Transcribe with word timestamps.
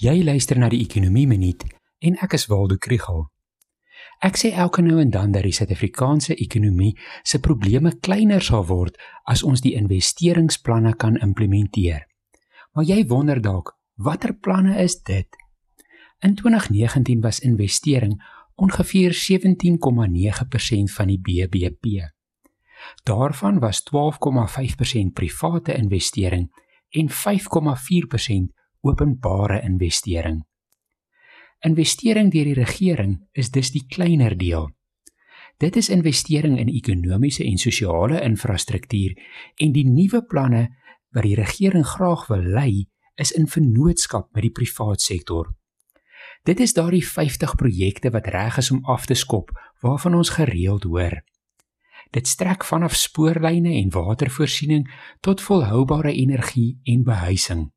Jy 0.00 0.22
luister 0.24 0.56
na 0.56 0.70
die 0.72 0.78
Ekonomie 0.80 1.26
Minuut 1.28 1.60
en 2.00 2.14
ek 2.24 2.32
is 2.38 2.46
Waldo 2.48 2.78
Krugel. 2.80 3.26
Ek 4.24 4.38
sê 4.40 4.48
elke 4.56 4.80
nou 4.80 4.94
en 5.02 5.10
dan 5.12 5.32
dat 5.34 5.44
die 5.44 5.52
Suid-Afrikaanse 5.52 6.38
ekonomie 6.40 6.94
se 7.20 7.36
probleme 7.44 7.90
kleiner 8.00 8.40
sal 8.40 8.64
word 8.70 8.94
as 9.28 9.42
ons 9.44 9.60
die 9.60 9.74
investeringsplanne 9.76 10.94
kan 10.96 11.18
implementeer. 11.20 12.06
Maar 12.72 12.86
jy 12.88 13.04
wonder 13.10 13.42
dalk, 13.44 13.74
watter 14.00 14.32
planne 14.32 14.78
is 14.80 14.96
dit? 15.04 15.28
In 16.24 16.32
2019 16.38 17.20
was 17.20 17.42
investering 17.44 18.14
ongeveer 18.56 19.12
17,9% 19.12 20.94
van 20.96 21.12
die 21.12 21.18
BBP. 21.20 22.08
Daarvan 23.04 23.60
was 23.60 23.84
12,5% 23.92 25.12
private 25.12 25.76
investering 25.76 26.48
en 26.88 27.12
5,4% 27.12 28.56
openbare 28.80 29.60
investering. 29.62 30.44
Investering 31.60 32.30
deur 32.32 32.44
die 32.48 32.56
regering 32.56 33.18
is 33.32 33.50
dus 33.50 33.70
die 33.74 33.84
kleiner 33.88 34.36
deel. 34.38 34.70
Dit 35.60 35.76
is 35.76 35.90
investering 35.92 36.56
in 36.58 36.70
ekonomiese 36.72 37.44
en 37.44 37.58
sosiale 37.60 38.22
infrastruktuur 38.24 39.16
en 39.60 39.72
die 39.72 39.84
nuwe 39.84 40.22
planne 40.24 40.68
wat 41.12 41.26
die 41.26 41.36
regering 41.36 41.84
graag 41.84 42.26
wil 42.30 42.46
lei 42.54 42.86
is 43.20 43.32
in 43.36 43.48
vennootskap 43.48 44.30
met 44.32 44.46
die 44.46 44.54
privaat 44.56 45.04
sektor. 45.04 45.50
Dit 46.48 46.60
is 46.64 46.72
daardie 46.72 47.04
50 47.04 47.54
projekte 47.60 48.10
wat 48.14 48.30
reg 48.32 48.56
is 48.62 48.70
om 48.72 48.80
af 48.88 49.04
te 49.06 49.14
skop 49.14 49.52
waarvan 49.84 50.16
ons 50.16 50.32
gereeld 50.38 50.86
hoor. 50.88 51.20
Dit 52.10 52.26
strek 52.26 52.64
vanaf 52.64 52.96
spoorlyne 52.96 53.74
en 53.82 53.92
watervoorsiening 53.92 54.88
tot 55.20 55.44
volhoubare 55.44 56.12
energie 56.12 56.80
en 56.84 57.04
behuising. 57.04 57.68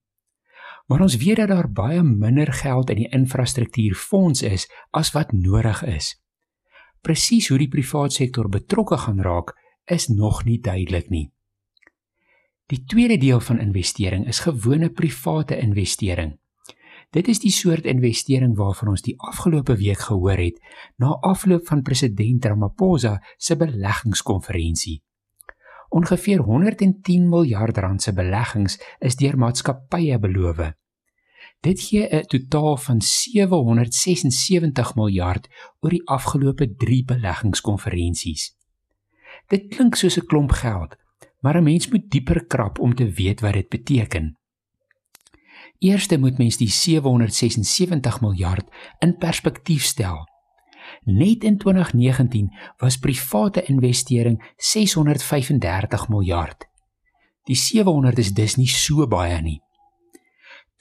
Maar 0.93 1.01
ons 1.01 1.15
weet 1.17 1.39
dat 1.41 1.47
daar 1.49 1.71
baie 1.71 2.03
minder 2.03 2.51
geld 2.53 2.89
in 2.93 2.99
die 2.99 3.09
infrastruktuurfonds 3.09 4.41
is 4.45 4.67
as 4.91 5.09
wat 5.11 5.31
nodig 5.33 5.79
is. 5.89 6.11
Presies 7.01 7.47
hoe 7.49 7.57
die 7.57 7.67
private 7.67 8.13
sektor 8.13 8.45
betrokke 8.49 8.99
gaan 9.01 9.21
raak, 9.25 9.55
is 9.89 10.05
nog 10.07 10.43
nie 10.45 10.59
duidelik 10.61 11.09
nie. 11.09 11.31
Die 12.69 12.83
tweede 12.85 13.17
deel 13.17 13.41
van 13.41 13.59
investering 13.59 14.27
is 14.29 14.43
gewone 14.45 14.91
private 14.93 15.57
investering. 15.57 16.35
Dit 17.09 17.27
is 17.27 17.41
die 17.41 17.51
soort 17.51 17.89
investering 17.89 18.53
waarvan 18.55 18.93
ons 18.93 19.01
die 19.01 19.15
afgelope 19.17 19.79
week 19.81 20.05
gehoor 20.11 20.37
het 20.37 20.61
na 21.01 21.17
afloop 21.25 21.65
van 21.73 21.81
president 21.81 22.45
Ramaphosa 22.45 23.15
se 23.37 23.57
beleggingskonferensie. 23.57 25.01
Ongeveer 25.89 26.45
110 26.45 27.27
miljard 27.29 27.77
rand 27.77 28.01
se 28.01 28.13
beleggings 28.13 28.77
is 28.99 29.17
deur 29.17 29.41
maatskappye 29.41 30.21
beloof. 30.21 30.73
Dit 31.63 31.79
gee 31.81 32.07
'n 32.15 32.25
totaal 32.25 32.77
van 32.77 33.01
776 33.01 34.95
miljard 34.95 35.47
oor 35.79 35.89
die 35.89 36.07
afgelope 36.07 36.75
3 36.75 37.05
beleggingskonferensies. 37.05 38.55
Dit 39.47 39.67
klink 39.67 39.95
soos 39.95 40.17
'n 40.19 40.25
klomp 40.25 40.51
geld, 40.51 40.95
maar 41.39 41.57
'n 41.57 41.63
mens 41.63 41.87
moet 41.87 42.09
dieper 42.09 42.45
krap 42.45 42.79
om 42.79 42.95
te 42.95 43.11
weet 43.11 43.39
wat 43.39 43.53
dit 43.53 43.69
beteken. 43.69 44.37
Eerste 45.79 46.17
moet 46.17 46.37
mens 46.37 46.57
die 46.57 46.69
776 46.69 48.21
miljard 48.21 48.67
in 48.99 49.17
perspektief 49.17 49.83
stel. 49.83 50.27
Net 51.03 51.43
in 51.43 51.57
2019 51.57 52.53
was 52.77 52.97
private 52.97 53.63
investering 53.63 54.53
635 54.57 56.09
miljard. 56.09 56.67
Die 57.43 57.55
700 57.55 58.17
is 58.17 58.33
dus 58.33 58.55
nie 58.55 58.67
so 58.67 59.07
baie 59.07 59.41
nie. 59.41 59.61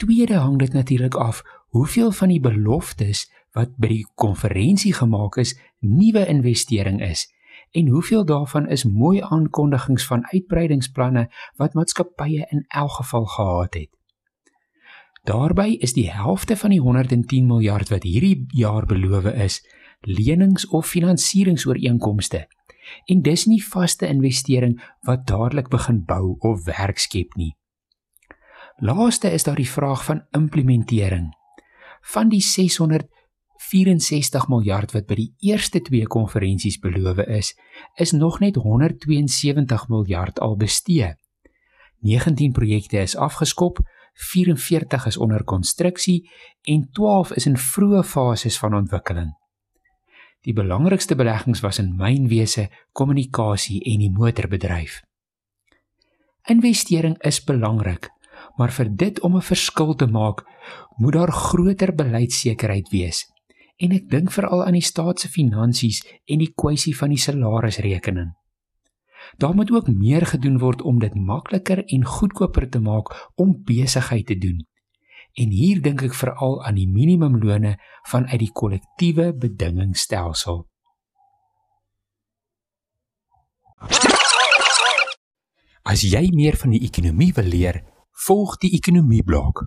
Tweede 0.02 0.34
hang 0.34 0.58
dit 0.58 0.72
natuurlik 0.72 1.14
af 1.14 1.42
hoeveel 1.68 2.10
van 2.10 2.28
die 2.28 2.40
beloftes 2.40 3.28
wat 3.54 3.76
by 3.78 3.86
die 3.86 4.06
konferensie 4.18 4.90
gemaak 4.96 5.36
is, 5.38 5.52
nuwe 5.78 6.24
investering 6.26 6.98
is 7.06 7.28
en 7.70 7.88
hoeveel 7.88 8.24
daarvan 8.24 8.66
is 8.68 8.84
mooi 8.84 9.20
aankondigings 9.22 10.06
van 10.06 10.26
uitbreidingsplanne 10.32 11.28
wat 11.56 11.78
maatskappye 11.78 12.48
in 12.50 12.64
elk 12.68 12.90
geval 12.98 13.24
gehad 13.36 13.74
het. 13.74 13.90
Daarby 15.22 15.78
is 15.78 15.94
die 15.94 16.10
helfte 16.10 16.56
van 16.56 16.74
die 16.74 16.80
110 16.80 17.46
miljard 17.46 17.94
wat 17.94 18.02
hierdie 18.02 18.44
jaar 18.48 18.86
beloof 18.86 19.24
is, 19.24 19.62
lenings 20.00 20.66
of 20.66 20.86
finansieringsooreenkomste. 20.86 22.48
En 23.06 23.22
dis 23.22 23.46
nie 23.46 23.62
vaste 23.64 24.06
investering 24.10 24.80
wat 25.06 25.26
dadelik 25.30 25.70
begin 25.70 26.04
bou 26.04 26.34
of 26.38 26.64
werk 26.64 26.98
skep 26.98 27.38
nie. 27.38 27.54
Laaste 28.82 29.30
is 29.30 29.44
daar 29.46 29.54
die 29.54 29.70
vraag 29.70 30.04
van 30.04 30.26
implementering. 30.30 31.36
Van 32.00 32.28
die 32.28 32.42
664 32.42 34.48
miljard 34.50 34.92
wat 34.92 35.06
by 35.06 35.14
die 35.20 35.34
eerste 35.38 35.78
twee 35.86 36.06
konferensies 36.10 36.80
beloof 36.82 37.22
is, 37.30 37.54
is 37.94 38.10
nog 38.10 38.40
net 38.42 38.58
172 38.58 39.86
miljard 39.88 40.40
al 40.42 40.58
bestee. 40.58 41.14
19 42.02 42.50
projekte 42.52 42.98
is 42.98 43.16
afgeskop, 43.16 43.78
44 44.32 45.06
is 45.06 45.16
onder 45.16 45.44
konstruksie 45.44 46.30
en 46.62 46.90
12 46.90 47.32
is 47.38 47.46
in 47.46 47.56
vroeë 47.56 48.02
fases 48.02 48.58
van 48.58 48.74
ontwikkeling. 48.74 49.30
Die 50.42 50.52
belangrikste 50.58 51.14
beleggings 51.14 51.62
was 51.62 51.78
in 51.78 51.94
mynwese, 51.94 52.66
kommunikasie 52.92 53.78
en 53.92 53.98
die 54.02 54.10
motorbedryf. 54.10 55.06
Investering 56.50 57.14
is 57.22 57.38
belangrik, 57.46 58.10
maar 58.62 58.70
vir 58.70 58.88
dit 58.94 59.20
om 59.26 59.36
'n 59.36 59.42
verskil 59.42 59.94
te 59.94 60.06
maak, 60.06 60.44
moet 60.96 61.12
daar 61.12 61.32
groter 61.32 61.94
beleidsekerheid 61.94 62.88
wees. 62.90 63.26
En 63.76 63.90
ek 63.90 64.08
dink 64.10 64.30
veral 64.30 64.64
aan 64.64 64.78
die 64.78 64.88
staat 64.90 65.20
se 65.20 65.28
finansies 65.28 66.04
en 66.24 66.38
die 66.38 66.52
kwessie 66.54 66.96
van 66.96 67.08
die 67.08 67.18
salarisrekening. 67.18 68.30
Daar 69.36 69.54
moet 69.54 69.72
ook 69.72 69.88
meer 69.88 70.26
gedoen 70.26 70.58
word 70.58 70.82
om 70.82 70.98
dit 70.98 71.14
makliker 71.14 71.84
en 71.84 72.04
goedkoper 72.04 72.68
te 72.68 72.78
maak 72.78 73.30
om 73.34 73.62
besigheid 73.64 74.26
te 74.26 74.38
doen. 74.38 74.66
En 75.32 75.50
hier 75.50 75.82
dink 75.82 76.02
ek 76.02 76.14
veral 76.14 76.64
aan 76.64 76.74
die 76.74 76.88
minimumlone 76.88 77.78
vanuit 78.02 78.38
die 78.38 78.52
kollektiewe 78.52 79.34
bedingingsstelsel. 79.34 80.66
As 85.82 86.00
jy 86.02 86.28
meer 86.30 86.56
van 86.56 86.70
die 86.70 86.84
ekonomie 86.86 87.32
wil 87.32 87.44
leer, 87.44 87.82
volg 88.24 88.56
die 88.62 88.70
ekonomie 88.78 89.22
blok. 89.22 89.64